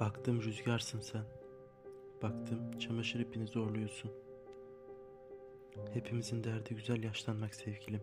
[0.00, 1.24] Baktım rüzgarsın sen.
[2.22, 4.12] Baktım çamaşır ipini zorluyorsun.
[5.92, 8.02] Hepimizin derdi güzel yaşlanmak sevgilim.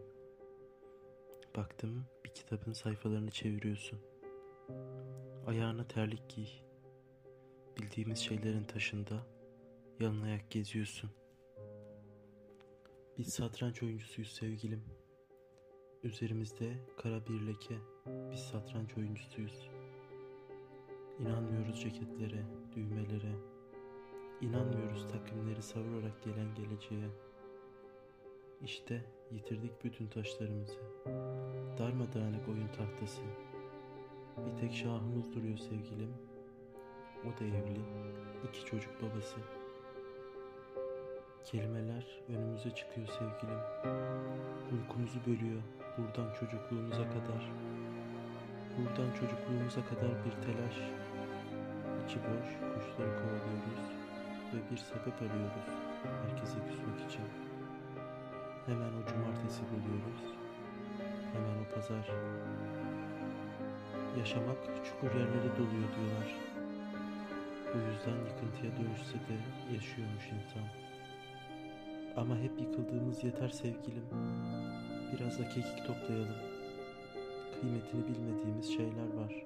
[1.56, 4.00] Baktım bir kitabın sayfalarını çeviriyorsun.
[5.48, 6.48] Ayağına terlik giy.
[7.78, 9.28] Bildiğimiz şeylerin taşında
[10.00, 11.12] yalın ayak geziyorsun.
[13.18, 14.84] Biz satranç oyuncusuyuz sevgilim.
[16.04, 17.78] Üzerimizde kara bir leke.
[18.32, 19.70] Biz satranç oyuncusuyuz.
[21.20, 22.44] İnanmıyoruz ceketlere,
[22.76, 23.36] düğmelere.
[24.42, 27.10] İnanmıyoruz takvimleri savurarak gelen geleceğe.
[28.64, 30.80] İşte yitirdik bütün taşlarımızı.
[31.78, 33.22] Darmadağınık oyun tahtası.
[34.38, 36.14] Bir tek şahımız duruyor sevgilim.
[37.24, 37.82] O da evli.
[38.50, 39.38] iki çocuk babası.
[41.44, 43.60] Kelimeler önümüze çıkıyor sevgilim.
[44.72, 45.62] Uykumuzu bölüyor
[45.98, 47.52] buradan çocukluğumuza kadar.
[48.78, 50.78] Buradan çocukluğumuza kadar bir telaş.
[52.06, 53.84] İçi boş kuşları kovalıyoruz
[54.54, 55.70] ve bir sebep arıyoruz
[56.24, 57.26] herkese küsmek için.
[58.66, 60.24] Hemen o cumartesi buluyoruz.
[61.34, 62.12] Hemen o pazar.
[64.20, 66.30] Yaşamak çukur yerlere doluyor diyorlar.
[67.74, 69.36] Bu yüzden yıkıntıya dönüşse de
[69.74, 70.68] yaşıyormuş insan.
[72.18, 74.06] Ama hep yıkıldığımız yeter sevgilim.
[75.14, 76.53] Biraz da kekik toplayalım.
[77.64, 79.46] Kıymetini bilmediğimiz şeyler var.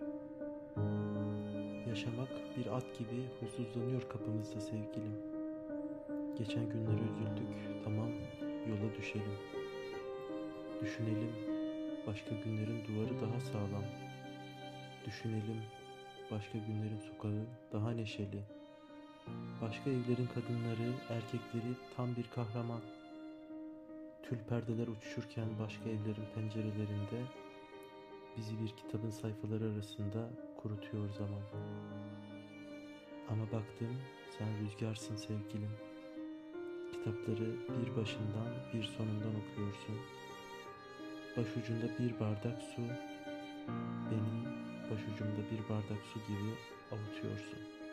[1.89, 5.15] Yaşamak bir at gibi huysuzlanıyor kapımızda sevgilim.
[6.37, 7.83] Geçen günlere üzüldük.
[7.83, 8.09] Tamam,
[8.69, 9.37] yola düşelim.
[10.81, 11.31] Düşünelim.
[12.07, 13.83] Başka günlerin duvarı daha sağlam.
[15.05, 15.61] Düşünelim.
[16.31, 18.43] Başka günlerin sokağı daha neşeli.
[19.61, 22.81] Başka evlerin kadınları, erkekleri tam bir kahraman.
[24.23, 27.21] Tül perdeler uçuşurken başka evlerin pencerelerinde
[28.37, 31.41] bizi bir kitabın sayfaları arasında kurutuyor zaman.
[33.29, 33.97] Ama baktım
[34.37, 35.71] sen rüzgarsın sevgilim.
[36.91, 39.95] Kitapları bir başından bir sonundan okuyorsun.
[41.37, 42.81] Başucunda bir bardak su,
[44.11, 44.45] beni
[44.91, 46.53] başucumda bir bardak su gibi
[46.91, 47.86] avutuyorsun.''